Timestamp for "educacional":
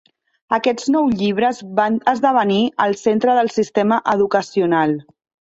4.17-4.99